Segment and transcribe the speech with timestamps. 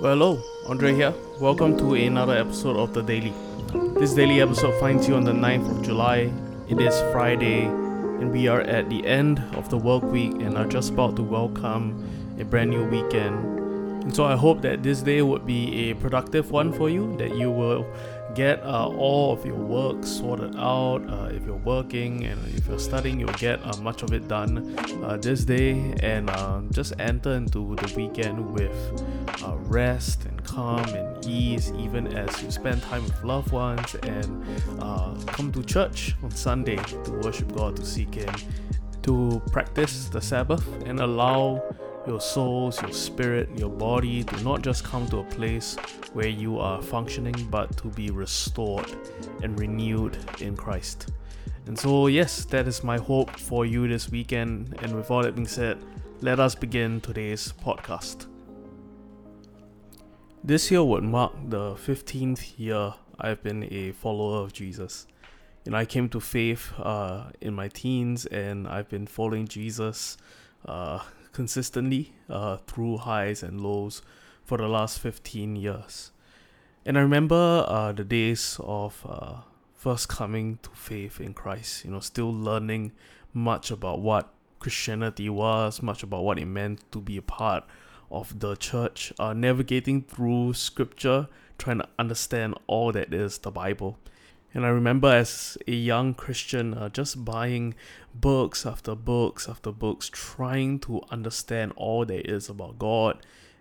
[0.00, 1.12] Well, hello, Andre here.
[1.40, 3.34] Welcome to another episode of The Daily.
[3.98, 6.32] This daily episode finds you on the 9th of July.
[6.68, 10.66] It is Friday, and we are at the end of the work week and are
[10.66, 12.08] just about to welcome
[12.38, 13.58] a brand new weekend.
[14.04, 17.36] And so I hope that this day would be a productive one for you, that
[17.36, 17.84] you will
[18.34, 20.98] get uh, all of your work sorted out.
[21.08, 24.76] Uh, if you're working and if you're studying, you'll get uh, much of it done
[25.04, 29.02] uh, this day and uh, just enter into the weekend with
[29.44, 34.44] uh, rest and calm and ease, even as you spend time with loved ones and
[35.26, 38.34] come to church on Sunday to worship God, to seek Him,
[39.02, 41.62] to practice the Sabbath and allow
[42.06, 45.76] your souls, your spirit, your body to not just come to a place
[46.12, 48.90] where you are functioning, but to be restored
[49.42, 51.12] and renewed in Christ.
[51.66, 54.74] And so, yes, that is my hope for you this weekend.
[54.82, 55.78] And with all that being said,
[56.20, 58.26] let us begin today's podcast.
[60.42, 65.06] This year would mark the 15th year I've been a follower of Jesus.
[65.66, 70.16] And I came to faith uh, in my teens, and I've been following Jesus
[70.64, 71.00] uh,
[71.38, 74.02] consistently uh, through highs and lows
[74.44, 76.10] for the last 15 years.
[76.84, 81.92] And I remember uh, the days of uh, first coming to faith in Christ, you
[81.92, 82.90] know, still learning
[83.32, 87.62] much about what Christianity was, much about what it meant to be a part
[88.10, 93.96] of the church, uh, navigating through scripture, trying to understand all that is the Bible.
[94.54, 97.74] And I remember as a young Christian uh, just buying
[98.14, 103.18] books after books after books, trying to understand all there is about God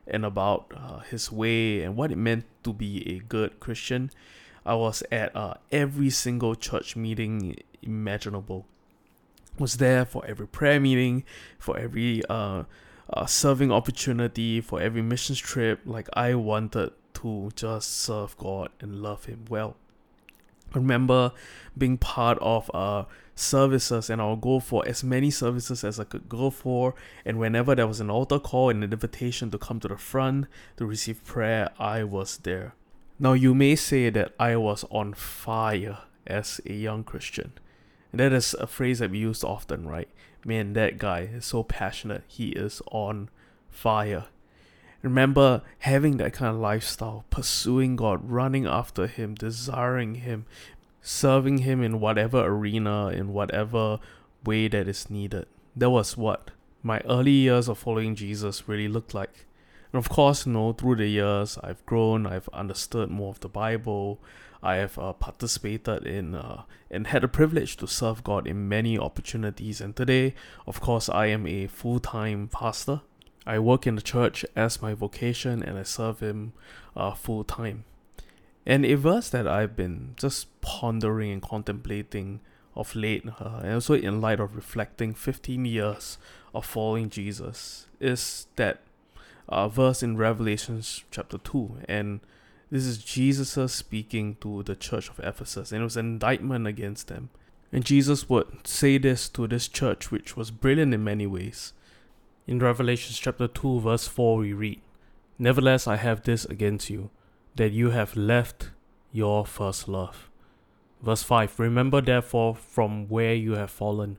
[0.07, 4.11] and about uh, His way and what it meant to be a good Christian.
[4.65, 8.65] I was at uh, every single church meeting imaginable.
[9.59, 11.23] Was there for every prayer meeting,
[11.59, 12.63] for every uh,
[13.11, 15.81] uh, serving opportunity, for every missions trip.
[15.85, 19.75] Like I wanted to just serve God and love Him well.
[20.73, 21.31] Remember
[21.77, 23.05] being part of uh,
[23.35, 26.95] services and I'll go for as many services as I could go for.
[27.25, 30.47] And whenever there was an altar call and an invitation to come to the front
[30.77, 32.73] to receive prayer, I was there.
[33.19, 37.53] Now, you may say that I was on fire as a young Christian.
[38.11, 40.09] And that is a phrase that we use often, right?
[40.45, 42.23] Man, that guy is so passionate.
[42.27, 43.29] He is on
[43.69, 44.25] fire.
[45.01, 50.45] Remember having that kind of lifestyle, pursuing God, running after Him, desiring Him,
[51.01, 53.99] serving Him in whatever arena, in whatever
[54.43, 55.45] way that is needed.
[55.75, 59.45] That was what my early years of following Jesus really looked like.
[59.93, 63.49] And of course, you know, through the years, I've grown, I've understood more of the
[63.49, 64.19] Bible,
[64.61, 68.97] I have uh, participated in uh, and had the privilege to serve God in many
[68.97, 69.79] opportunities.
[69.79, 70.33] And today,
[70.65, 73.01] of course, I am a full time pastor
[73.47, 76.53] I work in the church as my vocation and I serve Him
[76.95, 77.85] uh, full time.
[78.65, 82.41] And a verse that I've been just pondering and contemplating
[82.75, 86.17] of late, uh, and also in light of reflecting 15 years
[86.53, 88.81] of following Jesus, is that
[89.47, 91.77] uh, verse in Revelations chapter 2.
[91.87, 92.19] And
[92.69, 97.07] this is Jesus speaking to the church of Ephesus, and it was an indictment against
[97.07, 97.29] them.
[97.71, 101.71] And Jesus would say this to this church, which was brilliant in many ways.
[102.47, 104.79] In Revelation chapter 2, verse 4, we read,
[105.37, 107.09] Nevertheless, I have this against you,
[107.57, 108.69] that you have left
[109.11, 110.29] your first love.
[111.01, 114.17] Verse 5 Remember therefore from where you have fallen,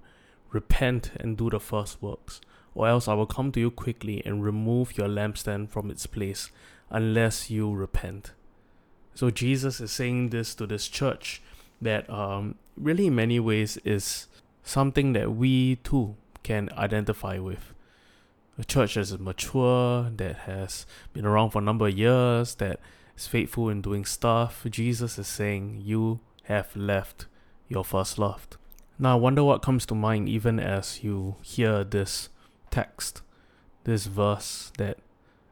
[0.52, 2.42] repent and do the first works,
[2.74, 6.50] or else I will come to you quickly and remove your lampstand from its place,
[6.90, 8.32] unless you repent.
[9.14, 11.40] So Jesus is saying this to this church
[11.80, 14.26] that um, really, in many ways, is
[14.62, 17.72] something that we too can identify with
[18.58, 22.80] a church that is mature, that has been around for a number of years, that
[23.16, 27.26] is faithful in doing stuff, Jesus is saying, You have left
[27.68, 28.48] your first love.
[28.98, 32.30] Now, I wonder what comes to mind even as you hear this
[32.70, 33.22] text,
[33.84, 34.98] this verse that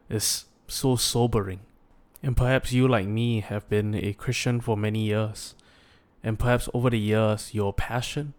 [0.09, 1.61] is so sobering.
[2.21, 5.55] And perhaps you, like me, have been a Christian for many years.
[6.23, 8.33] And perhaps over the years, your passion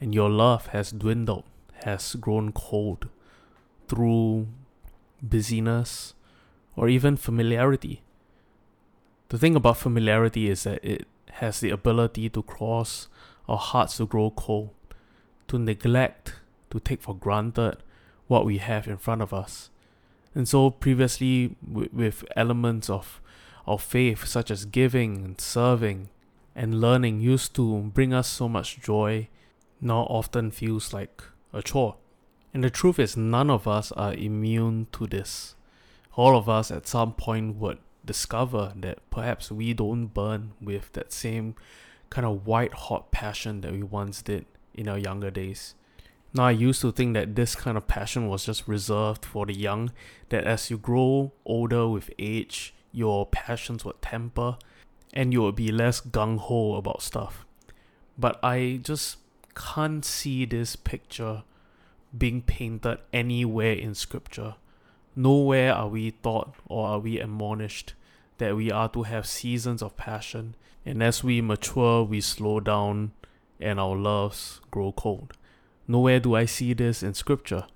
[0.00, 1.44] and your love has dwindled,
[1.84, 3.08] has grown cold
[3.88, 4.48] through
[5.22, 6.14] busyness
[6.76, 8.02] or even familiarity.
[9.28, 13.08] The thing about familiarity is that it has the ability to cause
[13.48, 14.70] our hearts to grow cold,
[15.48, 16.34] to neglect,
[16.70, 17.78] to take for granted
[18.26, 19.70] what we have in front of us.
[20.34, 23.20] And so, previously, with, elements of
[23.66, 26.08] our faith, such as giving and serving
[26.56, 29.28] and learning, used to bring us so much joy,
[29.80, 31.22] now often feels like
[31.52, 31.96] a chore.
[32.54, 35.56] And the truth is, none of us are immune to this.
[36.16, 41.12] all of us at some point would discover that perhaps we don't burn with that
[41.12, 41.54] same
[42.10, 45.74] kind of white hot passion that we once did in our younger days.
[46.32, 49.54] Now, I used to think that this kind of passion was just reserved for the
[49.54, 49.92] young,
[50.30, 54.56] that as you grow older with age, your passions would temper
[55.12, 57.46] and you would be less gung ho about stuff.
[58.18, 59.18] But I just
[59.54, 61.44] can't see this picture
[62.16, 64.54] being painted anywhere in scripture.
[65.16, 67.94] Nowhere are we taught or are we admonished
[68.38, 73.12] that we are to have seasons of passion, and as we mature, we slow down
[73.60, 75.32] and our loves grow cold.
[75.86, 77.66] Nowhere do I see this in scripture.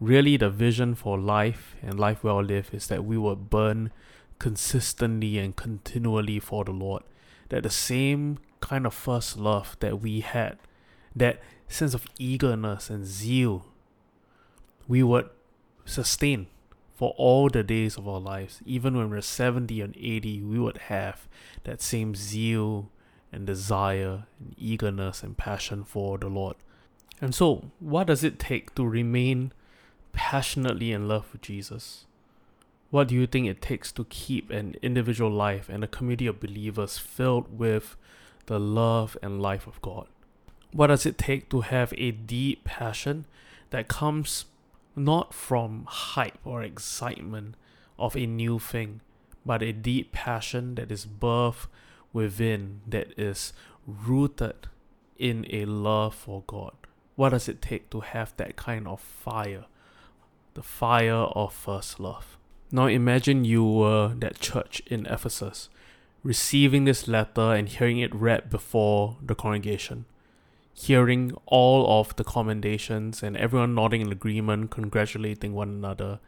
[0.00, 3.92] Really, the vision for life and life well lived is that we will burn
[4.38, 7.04] consistently and continually for the Lord.
[7.50, 10.58] That the same kind of first love that we had,
[11.14, 13.66] that sense of eagerness and zeal,
[14.88, 15.28] we would
[15.84, 16.46] sustain
[16.94, 18.60] for all the days of our lives.
[18.64, 21.28] Even when we're 70 and 80, we would have
[21.64, 22.90] that same zeal
[23.32, 26.56] and desire and eagerness and passion for the Lord.
[27.20, 29.52] And so, what does it take to remain
[30.12, 32.04] passionately in love with Jesus?
[32.90, 36.40] What do you think it takes to keep an individual life and a community of
[36.40, 37.96] believers filled with
[38.46, 40.08] the love and life of God?
[40.72, 43.24] What does it take to have a deep passion
[43.70, 44.44] that comes
[44.94, 47.54] not from hype or excitement
[47.98, 49.00] of a new thing,
[49.44, 51.66] but a deep passion that is birthed
[52.12, 53.52] within, that is
[53.86, 54.68] rooted
[55.16, 56.74] in a love for God.
[57.16, 59.64] What does it take to have that kind of fire?
[60.54, 62.36] The fire of first love.
[62.70, 65.68] Now imagine you were that church in Ephesus,
[66.22, 70.06] receiving this letter and hearing it read before the congregation
[70.74, 76.20] hearing all of the commendations and everyone nodding in agreement, congratulating one another.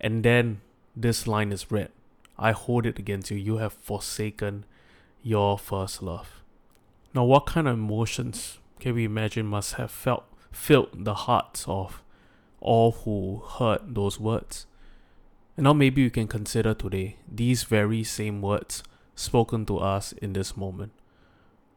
[0.00, 0.60] And then
[0.96, 1.90] this line is read
[2.36, 3.36] I hold it against you.
[3.36, 4.64] You have forsaken
[5.22, 6.42] your first love.
[7.14, 12.02] Now, what kind of emotions can we imagine must have felt filled the hearts of
[12.60, 14.66] all who heard those words?
[15.56, 18.82] And now, maybe we can consider today these very same words
[19.14, 20.90] spoken to us in this moment.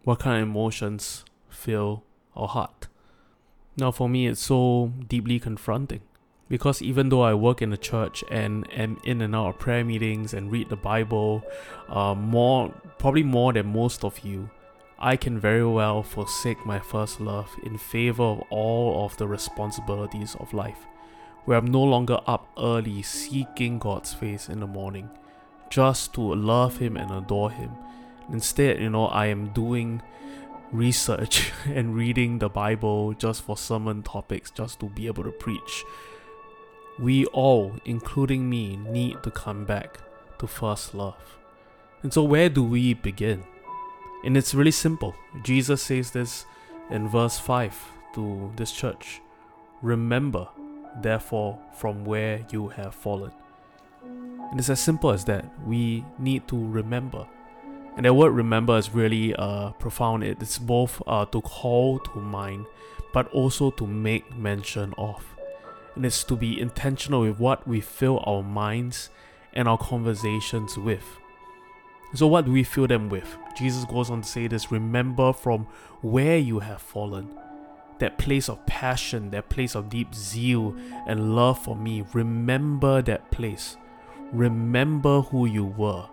[0.03, 2.03] What kind of emotions fill
[2.37, 2.87] or heart.
[3.77, 6.01] Now, for me, it's so deeply confronting
[6.49, 9.83] because even though I work in a church and am in and out of prayer
[9.83, 11.43] meetings and read the Bible,
[11.89, 14.49] uh, more probably more than most of you,
[14.99, 20.35] I can very well forsake my first love in favor of all of the responsibilities
[20.39, 20.87] of life,
[21.45, 25.09] where I'm no longer up early seeking God's face in the morning
[25.69, 27.71] just to love Him and adore Him.
[28.31, 30.01] Instead, you know, I am doing
[30.71, 35.83] research and reading the Bible just for sermon topics, just to be able to preach.
[36.99, 39.99] We all, including me, need to come back
[40.39, 41.37] to first love.
[42.03, 43.43] And so, where do we begin?
[44.23, 45.15] And it's really simple.
[45.43, 46.45] Jesus says this
[46.89, 47.77] in verse 5
[48.15, 49.21] to this church
[49.81, 50.47] Remember,
[51.01, 53.31] therefore, from where you have fallen.
[54.03, 55.45] And it's as simple as that.
[55.65, 57.27] We need to remember
[57.97, 60.23] and that word remember is really uh, profound.
[60.23, 62.67] It's both uh, to call to mind,
[63.11, 65.25] but also to make mention of.
[65.95, 69.09] And it's to be intentional with what we fill our minds
[69.53, 71.03] and our conversations with.
[72.13, 73.35] So, what do we fill them with?
[73.57, 75.65] Jesus goes on to say this remember from
[76.01, 77.35] where you have fallen.
[77.97, 80.75] That place of passion, that place of deep zeal
[81.07, 82.05] and love for me.
[82.13, 83.75] Remember that place.
[84.31, 86.07] Remember who you were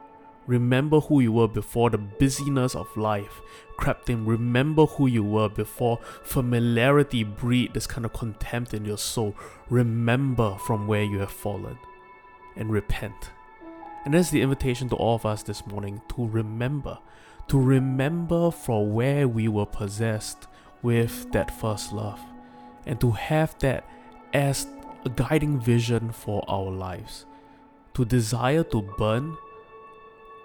[0.46, 3.40] Remember who you were before the busyness of life
[3.76, 4.26] crept in.
[4.26, 9.34] Remember who you were before familiarity breed this kind of contempt in your soul.
[9.70, 11.78] Remember from where you have fallen
[12.56, 13.30] and repent.
[14.04, 16.98] And that's the invitation to all of us this morning to remember,
[17.48, 20.46] to remember from where we were possessed
[20.82, 22.20] with that first love,
[22.84, 23.88] and to have that
[24.34, 24.66] as
[25.06, 27.24] a guiding vision for our lives.
[27.94, 29.36] To desire to burn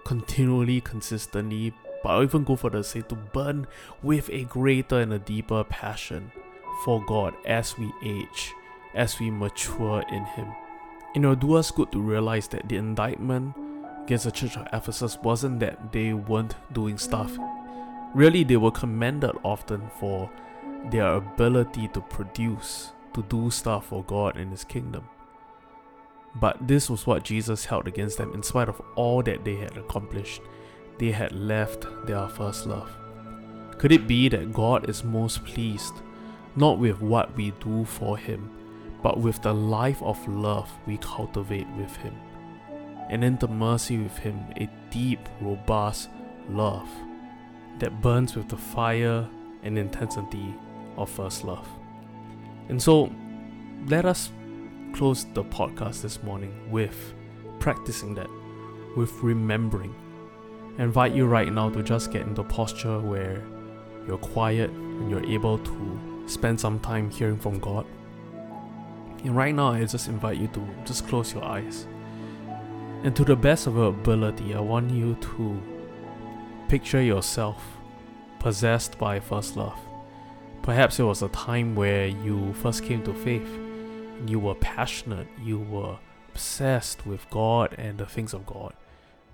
[0.10, 3.68] continually, consistently, but I'll even go further to say to burn
[4.01, 6.32] with a greater and a deeper passion
[6.84, 8.51] for God as we age,
[8.96, 10.48] as we mature in Him.
[11.13, 13.56] You know, do us good to realize that the indictment
[14.04, 17.38] against the church of Ephesus wasn't that they weren't doing stuff.
[18.16, 20.28] Really, they were commended often for
[20.89, 25.08] their ability to produce, to do stuff for God and His kingdom.
[26.36, 29.77] But this was what Jesus held against them in spite of all that they had
[29.77, 30.41] accomplished.
[30.98, 32.91] They had left their first love.
[33.77, 35.93] Could it be that God is most pleased
[36.55, 38.51] not with what we do for Him,
[39.01, 42.15] but with the life of love we cultivate with Him?
[43.09, 46.09] and intimacy with Him, a deep, robust
[46.48, 46.88] love
[47.79, 49.27] that burns with the fire
[49.63, 50.55] and intensity
[50.95, 51.67] of first love.
[52.69, 53.12] And so,
[53.88, 54.31] let us
[54.93, 57.13] close the podcast this morning with
[57.60, 58.29] practicing that,
[58.96, 59.93] with remembering.
[60.77, 63.43] I invite you right now to just get into a posture where
[64.08, 67.86] you're quiet and you're able to spend some time hearing from God.
[69.24, 71.88] And right now, I just invite you to just close your eyes.
[73.03, 75.62] And to the best of your ability, I want you to
[76.67, 77.62] picture yourself
[78.39, 79.77] possessed by first love.
[80.62, 83.48] Perhaps it was a time where you first came to faith.
[84.25, 85.97] You were passionate, you were
[86.29, 88.73] obsessed with God and the things of God.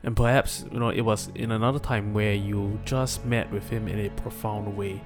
[0.03, 3.87] And perhaps, you know, it was in another time where you just met with Him
[3.87, 5.01] in a profound way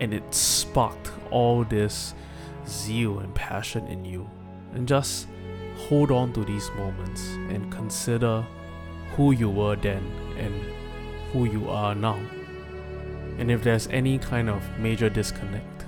[0.00, 2.14] and it sparked all this
[2.66, 4.28] zeal and passion in you.
[4.72, 5.28] And just
[5.76, 8.44] hold on to these moments and consider
[9.16, 10.04] who you were then
[10.38, 10.54] and
[11.32, 12.18] who you are now.
[13.38, 15.86] And if there's any kind of major disconnect,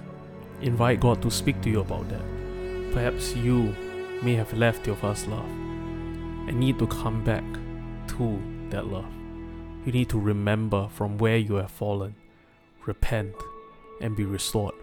[0.60, 2.35] invite God to speak to you about that.
[2.92, 3.74] Perhaps you
[4.22, 5.44] may have left your first love
[6.48, 7.44] and need to come back
[8.08, 9.12] to that love.
[9.84, 12.14] You need to remember from where you have fallen,
[12.86, 13.34] repent,
[14.00, 14.74] and be restored.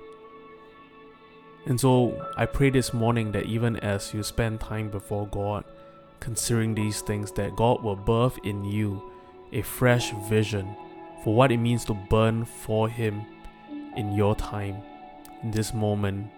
[1.65, 5.63] And so I pray this morning that even as you spend time before God,
[6.19, 9.11] considering these things, that God will birth in you
[9.51, 10.75] a fresh vision
[11.23, 13.25] for what it means to burn for Him
[13.95, 14.81] in your time,
[15.41, 16.31] in this moment.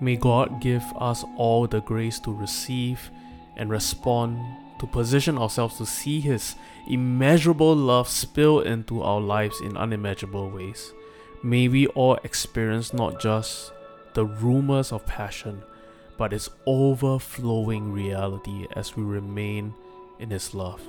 [0.00, 3.10] May God give us all the grace to receive
[3.56, 4.40] and respond,
[4.78, 6.54] to position ourselves to see His
[6.88, 10.94] immeasurable love spill into our lives in unimaginable ways.
[11.42, 13.72] May we all experience not just
[14.14, 15.62] the rumors of passion,
[16.16, 19.74] but its overflowing reality as we remain
[20.18, 20.80] in His love.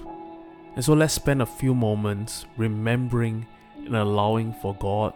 [0.75, 5.13] And so let's spend a few moments remembering and allowing for God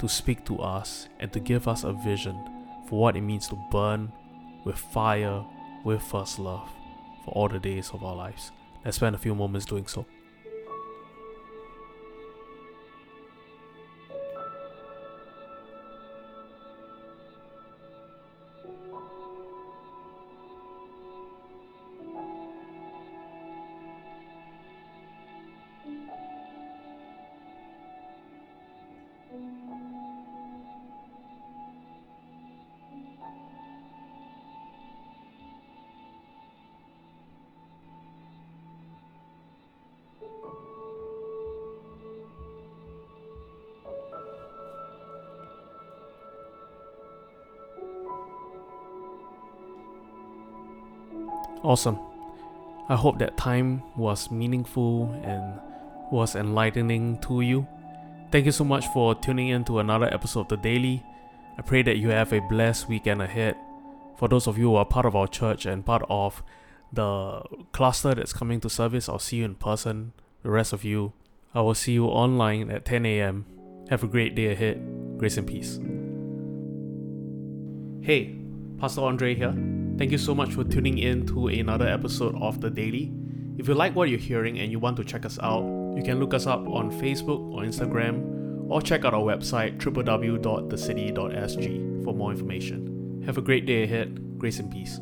[0.00, 2.61] to speak to us and to give us a vision
[2.92, 4.12] for what it means to burn
[4.64, 5.42] with fire,
[5.82, 6.68] with first love
[7.24, 8.52] for all the days of our lives.
[8.84, 10.04] Let's spend a few moments doing so.
[51.62, 51.98] Awesome.
[52.88, 55.60] I hope that time was meaningful and
[56.10, 57.66] was enlightening to you.
[58.30, 61.04] Thank you so much for tuning in to another episode of The Daily.
[61.56, 63.56] I pray that you have a blessed weekend ahead.
[64.16, 66.42] For those of you who are part of our church and part of
[66.92, 67.42] the
[67.72, 70.12] cluster that's coming to service, I'll see you in person.
[70.42, 71.12] The rest of you,
[71.54, 73.46] I will see you online at 10 a.m.
[73.88, 74.82] Have a great day ahead.
[75.18, 75.78] Grace and peace.
[78.04, 78.36] Hey,
[78.78, 79.81] Pastor Andre here.
[79.98, 83.12] Thank you so much for tuning in to another episode of The Daily.
[83.58, 85.62] If you like what you're hearing and you want to check us out,
[85.96, 92.04] you can look us up on Facebook or Instagram or check out our website www.thecity.sg
[92.04, 93.22] for more information.
[93.26, 94.38] Have a great day ahead.
[94.38, 94.98] Grace and peace.